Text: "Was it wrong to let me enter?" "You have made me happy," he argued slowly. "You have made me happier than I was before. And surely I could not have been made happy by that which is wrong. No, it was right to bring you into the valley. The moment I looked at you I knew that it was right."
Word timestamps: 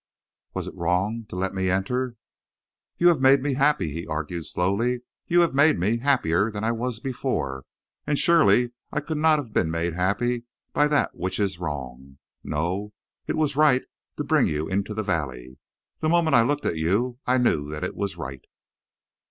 "Was 0.55 0.65
it 0.65 0.73
wrong 0.73 1.27
to 1.29 1.35
let 1.35 1.53
me 1.53 1.69
enter?" 1.69 2.15
"You 2.97 3.09
have 3.09 3.21
made 3.21 3.39
me 3.43 3.53
happy," 3.53 3.91
he 3.93 4.07
argued 4.07 4.47
slowly. 4.47 5.01
"You 5.27 5.41
have 5.41 5.53
made 5.53 5.77
me 5.77 5.97
happier 5.99 6.49
than 6.49 6.63
I 6.63 6.71
was 6.71 6.99
before. 6.99 7.65
And 8.07 8.17
surely 8.17 8.71
I 8.91 8.99
could 8.99 9.19
not 9.19 9.37
have 9.37 9.53
been 9.53 9.69
made 9.69 9.93
happy 9.93 10.45
by 10.73 10.87
that 10.87 11.13
which 11.15 11.39
is 11.39 11.59
wrong. 11.59 12.17
No, 12.43 12.93
it 13.27 13.37
was 13.37 13.55
right 13.55 13.83
to 14.17 14.23
bring 14.23 14.47
you 14.47 14.67
into 14.67 14.95
the 14.95 15.03
valley. 15.03 15.59
The 15.99 16.09
moment 16.09 16.35
I 16.35 16.41
looked 16.41 16.65
at 16.65 16.77
you 16.77 17.19
I 17.27 17.37
knew 17.37 17.69
that 17.69 17.83
it 17.83 17.95
was 17.95 18.17
right." 18.17 18.43